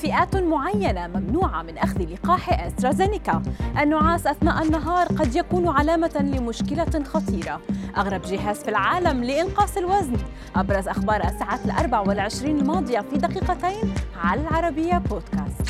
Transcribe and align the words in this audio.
فئات 0.00 0.36
معينة 0.36 1.06
ممنوعة 1.06 1.62
من 1.62 1.78
أخذ 1.78 2.02
لقاح 2.02 2.60
أسترازينيكا. 2.66 3.42
النعاس 3.80 4.26
أثناء 4.26 4.62
النهار 4.62 5.06
قد 5.06 5.36
يكون 5.36 5.68
علامة 5.68 6.16
لمشكلة 6.20 7.04
خطيرة. 7.04 7.60
أغرب 7.96 8.22
جهاز 8.22 8.56
في 8.56 8.70
العالم 8.70 9.24
لإنقاص 9.24 9.76
الوزن. 9.76 10.16
أبرز 10.56 10.88
أخبار 10.88 11.24
الساعات 11.24 11.64
الأربع 11.64 12.00
والعشرين 12.00 12.58
الماضية 12.58 13.00
في 13.00 13.18
دقيقتين 13.18 13.94
على 14.24 14.40
العربية 14.40 14.98
بودكاست. 14.98 15.69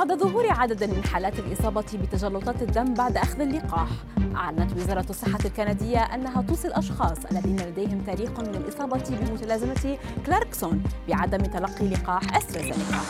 بعد 0.00 0.18
ظهور 0.18 0.46
عدد 0.50 0.84
من 0.84 1.04
حالات 1.04 1.38
الإصابة 1.38 1.84
بتجلطات 1.94 2.62
الدم 2.62 2.94
بعد 2.94 3.16
أخذ 3.16 3.40
اللقاح. 3.40 3.88
أعلنت 4.36 4.76
وزارة 4.76 5.06
الصحة 5.10 5.38
الكندية 5.44 5.98
أنها 5.98 6.42
توصي 6.42 6.68
الأشخاص 6.68 7.18
الذين 7.32 7.60
لديهم 7.60 8.00
تاريخ 8.06 8.30
من 8.30 8.54
الإصابة 8.54 9.02
بمتلازمة 9.10 9.98
كلاركسون 10.26 10.82
بعدم 11.08 11.38
تلقي 11.38 11.88
لقاح 11.88 12.36
أسترازينيكا. 12.36 13.00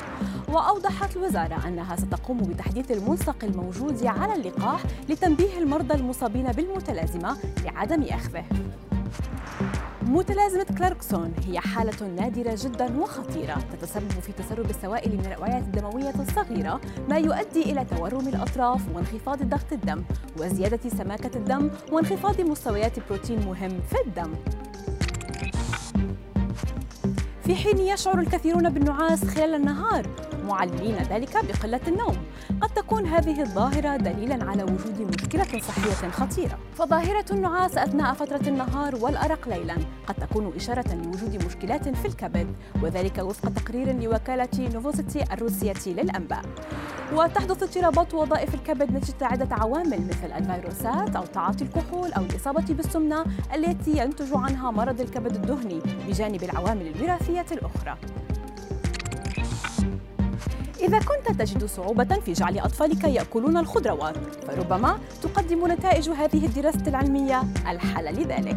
وأوضحت 0.49 1.17
الوزارة 1.17 1.69
أنها 1.69 1.97
ستقوم 1.97 2.39
بتحديث 2.39 2.91
الملصق 2.91 3.37
الموجود 3.43 4.07
على 4.07 4.35
اللقاح 4.35 4.81
لتنبيه 5.09 5.59
المرضى 5.59 5.95
المصابين 5.95 6.53
بالمتلازمة 6.53 7.37
لعدم 7.65 8.03
أخذه. 8.03 8.45
متلازمة 10.03 10.67
كلاركسون 10.79 11.33
هي 11.47 11.61
حالة 11.61 12.07
نادرة 12.07 12.59
جدا 12.59 13.01
وخطيرة 13.01 13.57
تتسبب 13.73 14.11
في 14.11 14.33
تسرب 14.33 14.71
السوائل 14.71 15.17
من 15.17 15.27
الأوعية 15.27 15.59
الدموية 15.59 16.15
الصغيرة 16.21 16.81
ما 17.09 17.19
يؤدي 17.19 17.63
إلى 17.63 17.85
تورم 17.85 18.29
الأطراف 18.29 18.81
وانخفاض 18.95 19.43
ضغط 19.43 19.73
الدم 19.73 20.05
وزيادة 20.39 20.91
سماكة 20.91 21.37
الدم 21.37 21.71
وانخفاض 21.93 22.41
مستويات 22.41 22.93
بروتين 23.09 23.47
مهم 23.47 23.81
في 23.91 23.97
الدم. 24.07 24.35
في 27.51 27.57
حين 27.57 27.79
يشعر 27.79 28.19
الكثيرون 28.19 28.71
بالنعاس 28.71 29.25
خلال 29.25 29.55
النهار 29.55 30.07
معللين 30.45 30.97
ذلك 30.97 31.45
بقلة 31.45 31.81
النوم. 31.89 32.17
قد 32.61 32.69
تكون 32.69 33.07
هذه 33.07 33.43
الظاهرة 33.43 33.97
دليلا 33.97 34.51
على 34.51 34.63
وجود 34.63 35.01
مشكلة 35.01 35.61
صحية 35.61 36.11
خطيرة. 36.11 36.59
فظاهرة 36.75 37.25
النعاس 37.31 37.79
أثناء 37.79 38.15
فترة 38.15 38.49
النهار 38.49 38.97
والأرق 38.97 39.49
ليلا 39.49 39.77
قد 40.07 40.15
تكون 40.15 40.53
إشارة 40.57 40.95
لوجود 40.95 41.45
مشكلات 41.47 41.89
في 41.89 42.09
الكبد 42.09 42.47
وذلك 42.83 43.19
وفق 43.19 43.53
تقرير 43.53 44.01
لوكالة 44.01 44.69
نوفوسيتي 44.75 45.25
الروسية 45.33 45.75
للأنباء. 45.87 46.43
وتحدث 47.13 47.63
اضطرابات 47.63 48.15
وظائف 48.15 48.55
الكبد 48.55 48.93
نتيجة 48.93 49.27
عدة 49.27 49.55
عوامل 49.55 50.07
مثل 50.09 50.33
الفيروسات 50.33 51.17
أو 51.17 51.25
تعاطي 51.25 51.65
الكحول 51.65 52.13
أو 52.13 52.23
الإصابة 52.23 52.75
بالسمنة 52.75 53.25
التي 53.55 53.99
ينتج 53.99 54.29
عنها 54.35 54.71
مرض 54.71 55.01
الكبد 55.01 55.35
الدهني 55.35 55.81
بجانب 56.09 56.43
العوامل 56.43 56.87
الوراثية 56.87 57.47
الأخرى. 57.53 57.97
إذا 60.83 60.99
كنت 60.99 61.41
تجد 61.43 61.65
صعوبة 61.65 62.05
في 62.05 62.33
جعل 62.33 62.59
أطفالك 62.59 63.05
يأكلون 63.05 63.57
الخضروات 63.57 64.17
فربما 64.47 64.99
تقدم 65.23 65.73
نتائج 65.73 66.11
هذه 66.11 66.47
الدراسة 66.47 66.83
العلمية 66.87 67.43
الحل 67.69 68.05
لذلك. 68.05 68.57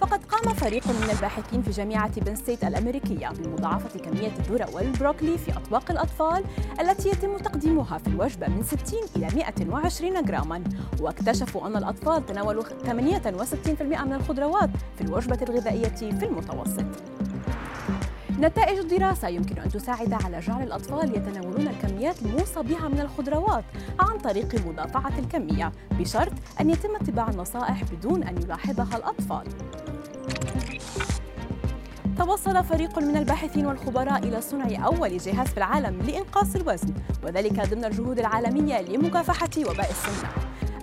فقد 0.00 0.24
قام 0.24 0.54
فريق 0.54 0.86
من 0.86 1.10
الباحثين 1.10 1.62
في 1.62 1.70
جامعة 1.70 2.20
بن 2.20 2.36
ستيت 2.36 2.64
الأمريكية 2.64 3.28
بمضاعفة 3.28 3.98
كمية 3.98 4.32
الذرة 4.38 4.68
والبروكلي 4.74 5.38
في 5.38 5.56
أطباق 5.56 5.90
الأطفال 5.90 6.44
التي 6.80 7.08
يتم 7.08 7.36
تقديمها 7.36 7.98
في 7.98 8.06
الوجبة 8.06 8.48
من 8.48 8.62
60 8.62 9.00
إلى 9.16 9.28
120 9.34 10.24
جراما. 10.24 10.64
واكتشفوا 11.00 11.66
أن 11.66 11.76
الأطفال 11.76 12.26
تناولوا 12.26 12.62
68% 12.62 14.04
من 14.04 14.12
الخضروات 14.12 14.70
في 14.96 15.04
الوجبة 15.04 15.38
الغذائية 15.42 15.88
في 15.88 16.24
المتوسط. 16.26 16.84
نتائج 18.44 18.78
الدراسة 18.78 19.28
يمكن 19.28 19.58
أن 19.58 19.68
تساعد 19.68 20.12
على 20.12 20.40
جعل 20.40 20.62
الأطفال 20.62 21.16
يتناولون 21.16 21.68
الكميات 21.68 22.22
الموصى 22.22 22.62
بها 22.62 22.88
من 22.88 23.00
الخضروات 23.00 23.64
عن 24.00 24.18
طريق 24.18 24.66
مضاعفة 24.66 25.18
الكمية 25.18 25.72
بشرط 25.90 26.32
أن 26.60 26.70
يتم 26.70 26.96
اتباع 26.96 27.30
النصائح 27.30 27.84
بدون 27.84 28.22
أن 28.22 28.42
يلاحظها 28.42 28.96
الأطفال. 28.96 29.44
توصل 32.18 32.64
فريق 32.64 32.98
من 32.98 33.16
الباحثين 33.16 33.66
والخبراء 33.66 34.18
إلى 34.18 34.40
صنع 34.40 34.86
أول 34.86 35.18
جهاز 35.18 35.48
في 35.48 35.56
العالم 35.56 36.02
لإنقاص 36.02 36.54
الوزن 36.54 36.94
وذلك 37.24 37.70
ضمن 37.70 37.84
الجهود 37.84 38.18
العالمية 38.18 38.80
لمكافحة 38.80 39.50
وباء 39.58 39.90
السمنة. 39.90 40.30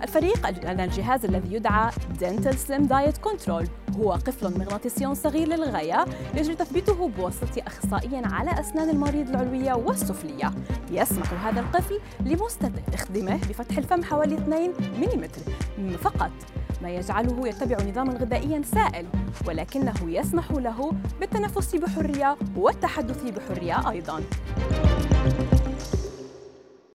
الفريق 0.02 0.46
أن 0.46 0.80
الجهاز 0.80 1.24
الذي 1.24 1.54
يدعى 1.54 1.90
Dental 2.20 2.54
Slim 2.54 2.88
Diet 2.88 3.30
Control. 3.30 3.68
هو 3.96 4.12
قفل 4.12 4.58
مغناطيسي 4.58 5.14
صغير 5.14 5.48
للغاية 5.48 6.04
يجري 6.34 6.54
تثبيته 6.54 7.08
بواسطة 7.08 7.62
أخصائي 7.66 8.22
على 8.24 8.60
أسنان 8.60 8.90
المريض 8.90 9.28
العلوية 9.28 9.72
والسفلية. 9.72 10.50
يسمح 10.90 11.46
هذا 11.46 11.60
القفل 11.60 12.00
لمستخدمه 12.20 13.36
بفتح 13.36 13.78
الفم 13.78 14.04
حوالي 14.04 14.34
2 14.34 14.72
ملم 15.00 15.28
فقط. 15.96 16.30
ما 16.82 16.90
يجعله 16.90 17.48
يتبع 17.48 17.76
نظاما 17.88 18.12
غذائيا 18.12 18.62
سائل 18.74 19.06
ولكنه 19.46 19.94
يسمح 20.06 20.50
له 20.50 20.92
بالتنفس 21.20 21.76
بحرية 21.76 22.36
والتحدث 22.56 23.24
بحرية 23.24 23.90
أيضاً. 23.90 24.22